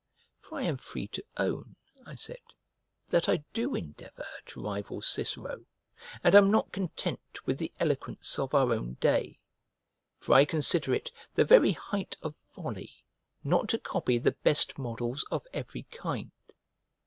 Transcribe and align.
"For 0.39 0.57
I 0.57 0.63
am 0.63 0.77
free 0.77 1.07
to 1.09 1.23
own," 1.37 1.75
I 2.07 2.15
said, 2.15 2.39
"that 3.09 3.29
I 3.29 3.43
do 3.53 3.75
endeavour 3.75 4.25
to 4.47 4.63
rival 4.63 4.99
Cicero, 5.03 5.63
and 6.23 6.33
am 6.33 6.49
not 6.49 6.71
content 6.71 7.19
with 7.45 7.59
the 7.59 7.71
eloquence 7.79 8.39
of 8.39 8.55
our 8.55 8.73
own 8.73 8.93
day. 8.93 9.37
For 10.17 10.33
I 10.33 10.45
consider 10.45 10.95
it 10.95 11.11
the 11.35 11.45
very 11.45 11.73
height 11.73 12.17
of 12.23 12.35
folly 12.49 13.05
not 13.43 13.69
to 13.69 13.77
copy 13.77 14.17
the 14.17 14.31
best 14.31 14.79
models 14.79 15.23
of 15.29 15.45
every 15.53 15.83
kind. 15.83 16.31